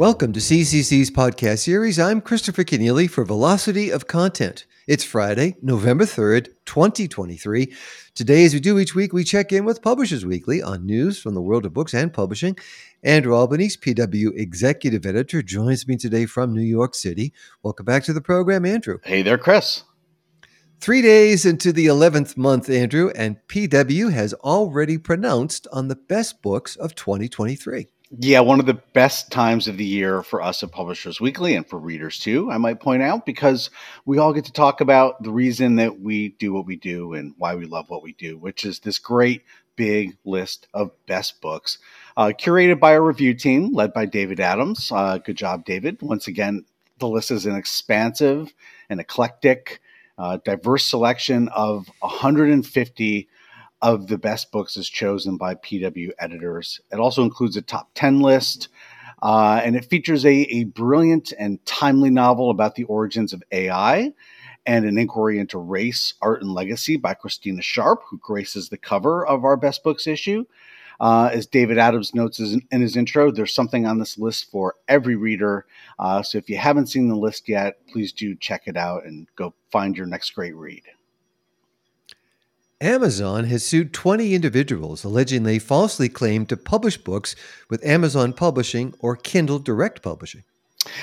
[0.00, 1.98] Welcome to CCC's podcast series.
[1.98, 4.64] I'm Christopher Kenneally for Velocity of Content.
[4.86, 7.70] It's Friday, November 3rd, 2023.
[8.14, 11.34] Today, as we do each week, we check in with Publishers Weekly on news from
[11.34, 12.56] the world of books and publishing.
[13.02, 17.34] Andrew Albanese, PW Executive Editor, joins me today from New York City.
[17.62, 19.00] Welcome back to the program, Andrew.
[19.04, 19.82] Hey there, Chris.
[20.80, 26.40] Three days into the 11th month, Andrew, and PW has already pronounced on the best
[26.40, 27.88] books of 2023.
[28.18, 31.64] Yeah, one of the best times of the year for us at Publishers Weekly and
[31.64, 33.70] for readers too, I might point out, because
[34.04, 37.34] we all get to talk about the reason that we do what we do and
[37.38, 39.42] why we love what we do, which is this great
[39.76, 41.78] big list of best books
[42.16, 44.90] uh, curated by a review team led by David Adams.
[44.90, 46.02] Uh, good job, David.
[46.02, 46.64] Once again,
[46.98, 48.52] the list is an expansive
[48.90, 49.80] and eclectic,
[50.18, 53.28] uh, diverse selection of 150
[53.82, 56.80] of the best books is chosen by PW editors.
[56.92, 58.68] It also includes a top 10 list,
[59.22, 64.12] uh, and it features a, a brilliant and timely novel about the origins of AI
[64.66, 69.26] and an inquiry into race, art, and legacy by Christina Sharpe, who graces the cover
[69.26, 70.44] of our best books issue.
[71.00, 75.16] Uh, as David Adams notes in his intro, there's something on this list for every
[75.16, 75.64] reader.
[75.98, 79.26] Uh, so if you haven't seen the list yet, please do check it out and
[79.34, 80.82] go find your next great read.
[82.82, 87.36] Amazon has sued 20 individuals alleging they falsely claimed to publish books
[87.68, 90.44] with Amazon Publishing or Kindle Direct Publishing.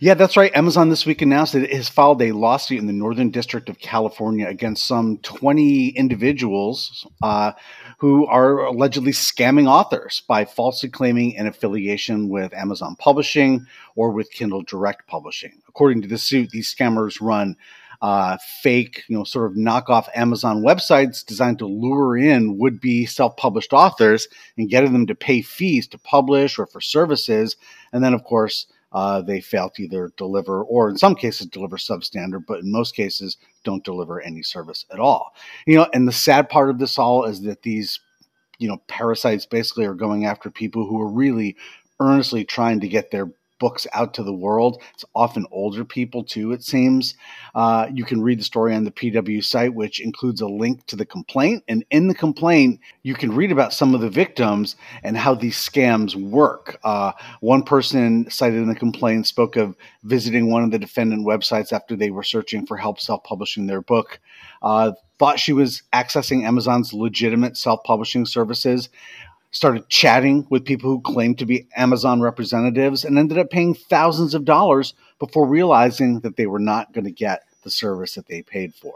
[0.00, 0.54] Yeah, that's right.
[0.56, 3.80] Amazon this week announced that it has filed a lawsuit in the Northern District of
[3.80, 7.52] California against some 20 individuals uh,
[7.98, 14.30] who are allegedly scamming authors by falsely claiming an affiliation with Amazon Publishing or with
[14.30, 15.60] Kindle Direct Publishing.
[15.68, 17.54] According to the suit, these scammers run
[18.00, 23.06] uh, fake, you know, sort of knockoff Amazon websites designed to lure in would be
[23.06, 27.56] self published authors and getting them to pay fees to publish or for services.
[27.92, 31.76] And then, of course, uh, they fail to either deliver or in some cases deliver
[31.76, 35.34] substandard, but in most cases don't deliver any service at all.
[35.66, 38.00] You know, and the sad part of this all is that these,
[38.58, 41.56] you know, parasites basically are going after people who are really
[42.00, 44.82] earnestly trying to get their books out to the world.
[44.94, 47.14] It's often older people too, it seems.
[47.54, 50.96] Uh, you can read the story on the PW site, which includes a link to
[50.96, 51.64] the complaint.
[51.68, 55.56] And in the complaint, you can read about some of the victims and how these
[55.56, 56.78] scams work.
[56.84, 61.72] Uh, one person cited in the complaint spoke of visiting one of the defendant websites
[61.72, 64.20] after they were searching for help self publishing their book.
[64.62, 68.88] Uh, thought she was accessing Amazon's legitimate self publishing services,
[69.50, 74.34] started chatting with people who claimed to be Amazon representatives and ended up paying thousands
[74.34, 78.42] of dollars before realizing that they were not going to get the service that they
[78.42, 78.94] paid for.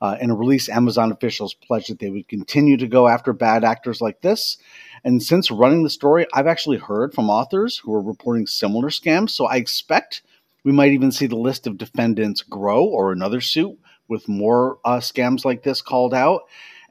[0.00, 3.64] Uh, in a release, Amazon officials pledged that they would continue to go after bad
[3.64, 4.56] actors like this.
[5.04, 9.30] And since running the story, I've actually heard from authors who are reporting similar scams.
[9.30, 10.22] So I expect
[10.64, 13.76] we might even see the list of defendants grow or another suit
[14.06, 16.42] with more uh, scams like this called out.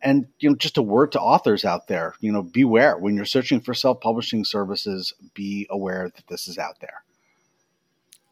[0.07, 3.25] And you know, just a word to authors out there, you know, beware when you're
[3.25, 7.03] searching for self-publishing services, be aware that this is out there.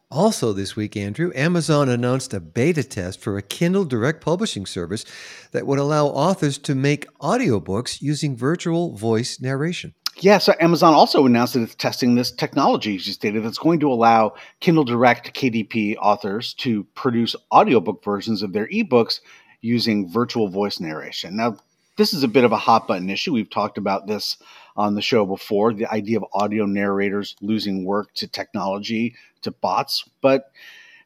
[0.10, 5.04] Also, this week, Andrew, Amazon announced a beta test for a Kindle Direct Publishing service
[5.52, 9.94] that would allow authors to make audiobooks using virtual voice narration.
[10.22, 13.82] Yeah, so Amazon also announced that it's testing this technology, as you stated, that's going
[13.82, 19.20] to allow Kindle Direct KDP authors to produce audiobook versions of their ebooks
[19.66, 21.36] using virtual voice narration.
[21.36, 21.58] Now,
[21.98, 23.34] this is a bit of a hot button issue.
[23.34, 24.38] We've talked about this
[24.76, 30.08] on the show before the idea of audio narrators losing work to technology, to bots.
[30.22, 30.52] But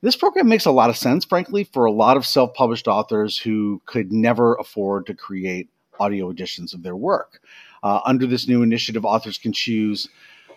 [0.02, 3.38] this program makes a lot of sense, frankly, for a lot of self published authors
[3.38, 7.42] who could never afford to create audio editions of their work.
[7.82, 10.10] Uh, under this new initiative, authors can choose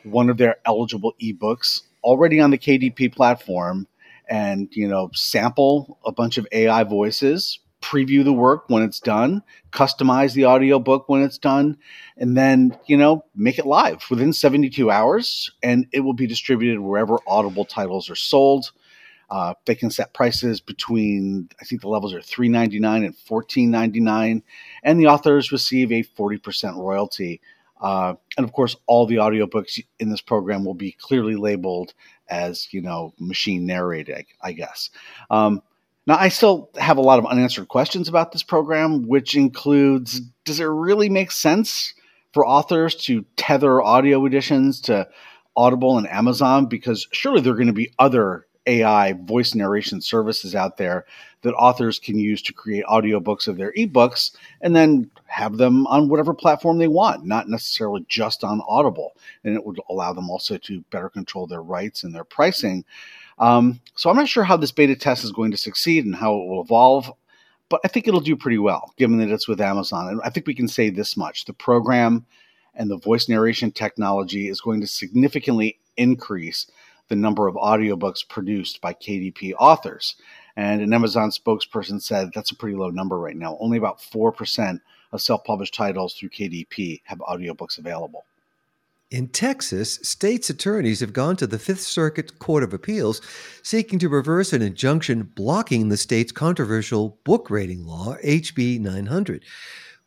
[0.02, 3.86] one of their eligible ebooks already on the KDP platform
[4.28, 9.42] and you know sample a bunch of AI voices preview the work when it's done,
[9.72, 11.76] customize the audiobook when it's done,
[12.16, 16.80] and then, you know, make it live within 72 hours and it will be distributed
[16.80, 18.72] wherever Audible titles are sold.
[19.28, 24.42] Uh, they can set prices between, I think the levels are $3.99 and $14.99,
[24.82, 27.40] and the authors receive a 40% royalty.
[27.80, 31.94] Uh, and of course, all the audiobooks in this program will be clearly labeled
[32.28, 34.90] as, you know, machine narrated, I, I guess.
[35.30, 35.62] Um,
[36.06, 40.58] now, I still have a lot of unanswered questions about this program, which includes does
[40.58, 41.94] it really make sense
[42.32, 45.08] for authors to tether audio editions to
[45.56, 46.66] Audible and Amazon?
[46.66, 51.04] Because surely there are going to be other AI voice narration services out there
[51.42, 56.08] that authors can use to create audiobooks of their ebooks and then have them on
[56.08, 59.16] whatever platform they want, not necessarily just on Audible.
[59.44, 62.84] And it would allow them also to better control their rights and their pricing.
[63.38, 66.34] Um, so I'm not sure how this beta test is going to succeed and how
[66.34, 67.10] it will evolve,
[67.68, 70.08] but I think it'll do pretty well given that it's with Amazon.
[70.08, 72.24] And I think we can say this much the program
[72.74, 76.66] and the voice narration technology is going to significantly increase
[77.12, 80.16] the number of audiobooks produced by KDP authors.
[80.56, 83.58] And an Amazon spokesperson said that's a pretty low number right now.
[83.60, 84.80] Only about 4%
[85.12, 88.24] of self published titles through KDP have audiobooks available.
[89.10, 93.20] In Texas, states' attorneys have gone to the Fifth Circuit Court of Appeals
[93.62, 99.44] seeking to reverse an injunction blocking the state's controversial book rating law, HB 900.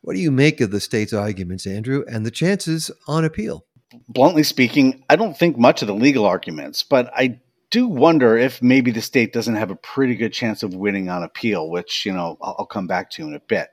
[0.00, 3.64] What do you make of the state's arguments, Andrew, and the chances on appeal?
[4.08, 7.38] Bluntly speaking, I don't think much of the legal arguments, but I
[7.70, 11.22] do wonder if maybe the state doesn't have a pretty good chance of winning on
[11.22, 13.68] appeal, which, you know, I'll, come back to in a bit.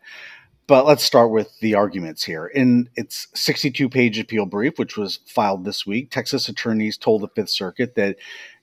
[0.68, 2.48] But let's start with the arguments here.
[2.48, 7.28] In its 62 page appeal brief, which was filed this week, Texas attorneys told the
[7.30, 8.18] Fifth Circuit that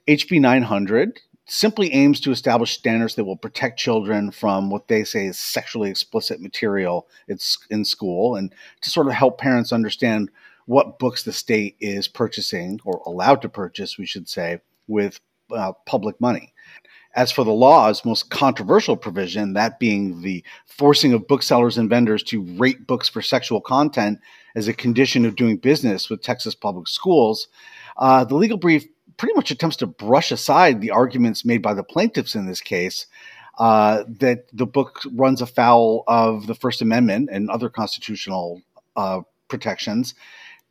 [0.08, 5.26] HB 900 simply aims to establish standards that will protect children from what they say
[5.26, 7.08] is sexually explicit material
[7.70, 10.30] in school and to sort of help parents understand
[10.70, 15.18] what books the state is purchasing or allowed to purchase, we should say, with
[15.50, 16.52] uh, public money.
[17.16, 22.22] As for the law's most controversial provision, that being the forcing of booksellers and vendors
[22.22, 24.20] to rate books for sexual content
[24.54, 27.48] as a condition of doing business with Texas public schools,
[27.96, 31.82] uh, the legal brief pretty much attempts to brush aside the arguments made by the
[31.82, 33.06] plaintiffs in this case
[33.58, 38.62] uh, that the book runs afoul of the First Amendment and other constitutional
[38.94, 40.14] uh, protections.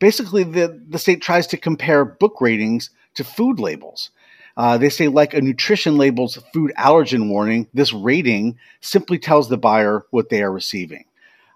[0.00, 4.10] Basically, the, the state tries to compare book ratings to food labels.
[4.56, 9.56] Uh, they say, like a nutrition label's food allergen warning, this rating simply tells the
[9.56, 11.04] buyer what they are receiving,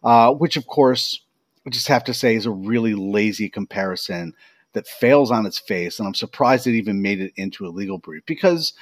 [0.05, 1.21] uh, which, of course,
[1.67, 4.35] I just have to say is a really lazy comparison
[4.75, 5.99] that fails on its face.
[5.99, 8.75] And I'm surprised it even made it into a legal brief because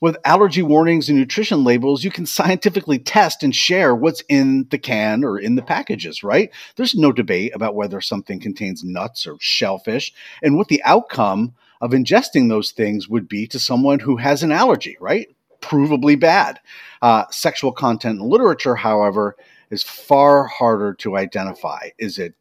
[0.00, 4.78] with allergy warnings and nutrition labels, you can scientifically test and share what's in the
[4.78, 6.50] can or in the packages, right?
[6.76, 10.12] There's no debate about whether something contains nuts or shellfish
[10.42, 14.52] and what the outcome of ingesting those things would be to someone who has an
[14.52, 15.28] allergy, right?
[15.60, 16.60] Provably bad.
[17.02, 19.36] Uh, sexual content in literature, however,
[19.70, 21.88] is far harder to identify.
[21.98, 22.34] Is it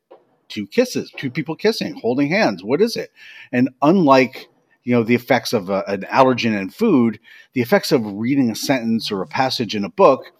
[0.49, 2.63] two kisses, two people kissing, holding hands?
[2.63, 3.11] What is it?
[3.51, 4.48] And unlike
[4.83, 7.19] you know the effects of a, an allergen in food,
[7.53, 10.31] the effects of reading a sentence or a passage in a book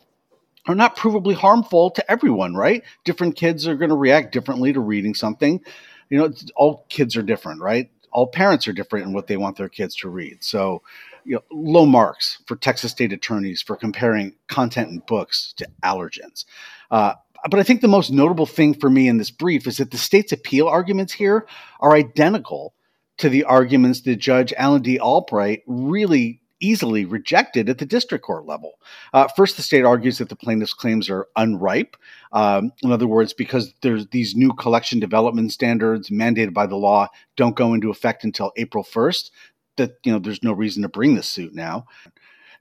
[0.68, 2.84] are not provably harmful to everyone, right?
[3.06, 5.62] Different kids are going to react differently to reading something.
[6.10, 7.90] You know, all kids are different, right?
[8.12, 10.44] all parents are different in what they want their kids to read.
[10.44, 10.82] So,
[11.26, 16.46] you know, low marks for Texas state attorneys for comparing content in books to allergens.
[16.92, 17.14] Uh,
[17.50, 19.98] but I think the most notable thing for me in this brief is that the
[19.98, 21.48] state's appeal arguments here
[21.80, 22.74] are identical
[23.20, 25.00] to the arguments that Judge Alan D.
[25.00, 28.74] Albright really easily rejected at the district court level.
[29.14, 31.96] Uh, first, the state argues that the plaintiff's claims are unripe.
[32.32, 37.08] Um, in other words, because there's these new collection development standards mandated by the law
[37.36, 39.32] don't go into effect until April 1st,
[39.78, 41.86] that you know there's no reason to bring this suit now.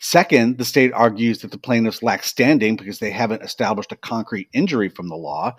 [0.01, 4.49] Second, the state argues that the plaintiffs lack standing because they haven't established a concrete
[4.53, 5.57] injury from the law.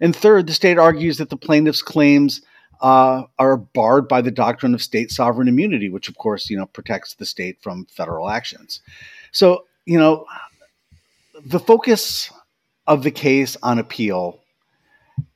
[0.00, 2.42] And third, the state argues that the plaintiffs' claims
[2.80, 6.66] uh, are barred by the doctrine of state sovereign immunity, which of course you know
[6.66, 8.80] protects the state from federal actions.
[9.32, 10.26] So you know
[11.44, 12.30] the focus
[12.86, 14.40] of the case on appeal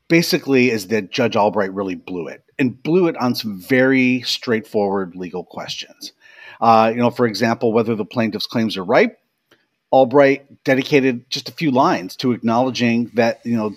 [0.09, 5.17] basically is that Judge Albright really blew it and blew it on some very straightforward
[5.17, 6.13] legal questions.
[6.61, 9.19] Uh, you know, for example, whether the plaintiff's claims are ripe.
[9.91, 13.75] Albright dedicated just a few lines to acknowledging that you know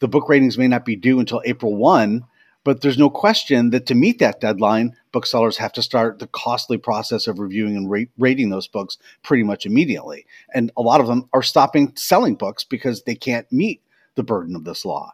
[0.00, 2.24] the book ratings may not be due until April one,
[2.64, 6.78] but there's no question that to meet that deadline, booksellers have to start the costly
[6.78, 10.26] process of reviewing and rating those books pretty much immediately.
[10.54, 13.82] And a lot of them are stopping selling books because they can't meet
[14.14, 15.12] the burden of this law.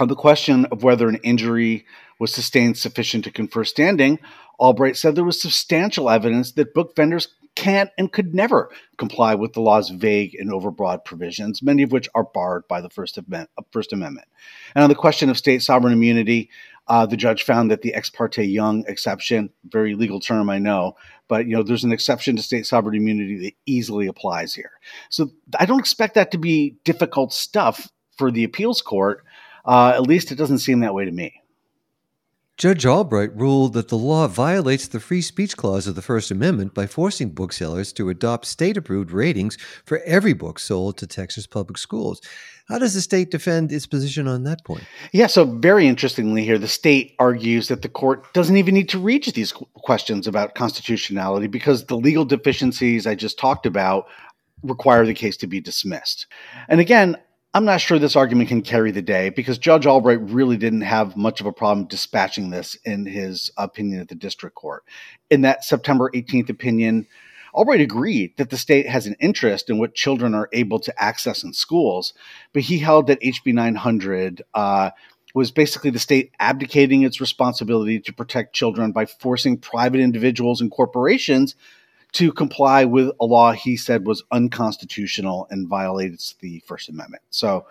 [0.00, 1.84] On the question of whether an injury
[2.18, 4.18] was sustained sufficient to confer standing,
[4.58, 9.52] Albright said there was substantial evidence that book vendors can't and could never comply with
[9.52, 13.50] the law's vague and overbroad provisions, many of which are barred by the First, Amendment.
[13.70, 14.28] First Amendment.
[14.74, 16.50] And on the question of state sovereign immunity,
[16.88, 20.96] uh, the judge found that the ex parte Young exception, very legal term, I know,
[21.28, 24.72] but you know there's an exception to state sovereign immunity that easily applies here.
[25.08, 29.24] So I don't expect that to be difficult stuff for the appeals court.
[29.64, 31.41] Uh, at least it doesn't seem that way to me.
[32.62, 36.74] Judge Albright ruled that the law violates the free speech clause of the First Amendment
[36.74, 41.76] by forcing booksellers to adopt state approved ratings for every book sold to Texas public
[41.76, 42.20] schools.
[42.68, 44.84] How does the state defend its position on that point?
[45.10, 48.98] Yeah, so very interestingly here, the state argues that the court doesn't even need to
[49.00, 54.06] reach these questions about constitutionality because the legal deficiencies I just talked about
[54.62, 56.28] require the case to be dismissed.
[56.68, 57.16] And again,
[57.54, 61.18] I'm not sure this argument can carry the day because Judge Albright really didn't have
[61.18, 64.84] much of a problem dispatching this in his opinion at the district court.
[65.28, 67.06] In that September 18th opinion,
[67.52, 71.44] Albright agreed that the state has an interest in what children are able to access
[71.44, 72.14] in schools,
[72.54, 74.90] but he held that HB 900 uh,
[75.34, 80.70] was basically the state abdicating its responsibility to protect children by forcing private individuals and
[80.70, 81.54] corporations
[82.12, 87.22] to comply with a law he said was unconstitutional and violates the First Amendment.
[87.30, 87.66] So,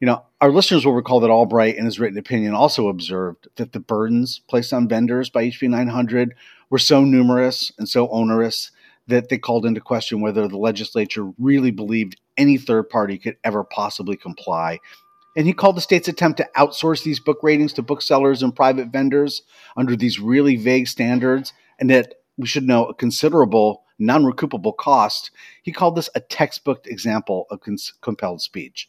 [0.00, 3.72] you know, our listeners will recall that Albright, in his written opinion, also observed that
[3.72, 6.34] the burdens placed on vendors by HB 900
[6.70, 8.70] were so numerous and so onerous
[9.08, 13.64] that they called into question whether the legislature really believed any third party could ever
[13.64, 14.78] possibly comply.
[15.36, 18.88] And he called the state's attempt to outsource these book ratings to booksellers and private
[18.88, 19.42] vendors
[19.76, 25.30] under these really vague standards, and that we should know a considerable non recoupable cost.
[25.62, 28.88] He called this a textbook example of cons- compelled speech.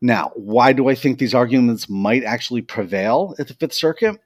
[0.00, 4.20] Now, why do I think these arguments might actually prevail at the Fifth Circuit?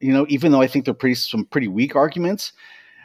[0.00, 2.52] You know, even though I think they're pretty some pretty weak arguments,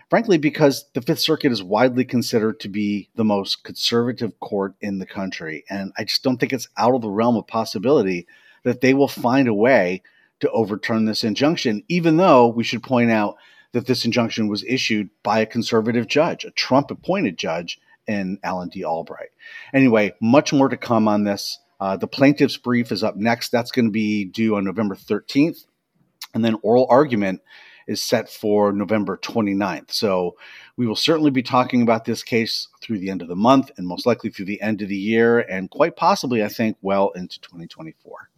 [0.10, 4.98] frankly, because the Fifth Circuit is widely considered to be the most conservative court in
[4.98, 8.28] the country, and I just don't think it's out of the realm of possibility
[8.64, 10.02] that they will find a way
[10.40, 11.84] to overturn this injunction.
[11.88, 13.38] Even though we should point out
[13.74, 18.70] that this injunction was issued by a conservative judge, a Trump appointed judge in Alan
[18.70, 18.84] D.
[18.84, 19.30] Albright.
[19.74, 21.60] Anyway, much more to come on this.
[21.80, 23.50] Uh, the plaintiff's brief is up next.
[23.50, 25.66] That's going to be due on November 13th.
[26.34, 27.42] And then oral argument
[27.88, 29.92] is set for November 29th.
[29.92, 30.36] So
[30.78, 33.88] we will certainly be talking about this case through the end of the month and
[33.88, 37.40] most likely through the end of the year and quite possibly, I think, well into
[37.42, 38.30] 2024.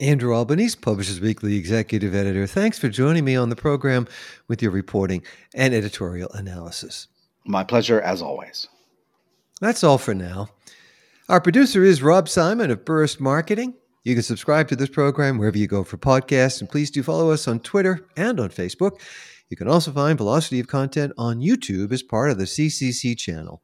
[0.00, 2.46] Andrew Albanese, Publishers Weekly executive editor.
[2.46, 4.08] Thanks for joining me on the program
[4.48, 5.22] with your reporting
[5.54, 7.06] and editorial analysis.
[7.44, 8.66] My pleasure, as always.
[9.60, 10.48] That's all for now.
[11.28, 13.74] Our producer is Rob Simon of Burst Marketing.
[14.04, 17.30] You can subscribe to this program wherever you go for podcasts, and please do follow
[17.30, 19.00] us on Twitter and on Facebook.
[19.50, 23.62] You can also find Velocity of Content on YouTube as part of the CCC channel.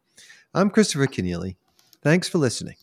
[0.52, 1.56] I'm Christopher Kenneally.
[2.02, 2.76] Thanks for listening.